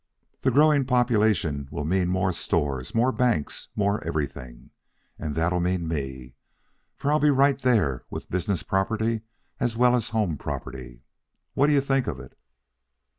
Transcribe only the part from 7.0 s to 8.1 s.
I'll be right there